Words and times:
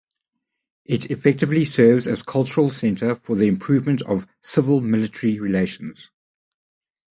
It 0.85 1.11
effectively 1.11 1.63
serves 1.63 2.07
as 2.07 2.23
cultural 2.23 2.71
center 2.71 3.13
for 3.13 3.35
the 3.35 3.45
improvement 3.45 4.01
of 4.01 4.25
civil–military 4.41 5.39
relations. 5.39 6.09